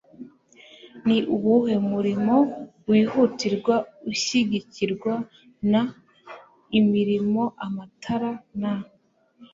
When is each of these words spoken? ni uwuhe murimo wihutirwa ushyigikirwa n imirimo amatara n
ni 1.05 1.17
uwuhe 1.35 1.75
murimo 1.89 2.35
wihutirwa 2.89 3.75
ushyigikirwa 4.11 5.13
n 5.71 5.73
imirimo 6.79 7.43
amatara 7.65 8.31
n 8.61 8.63